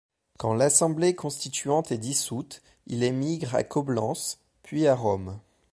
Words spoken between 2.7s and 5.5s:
il émigre à Coblence, puis à Rome.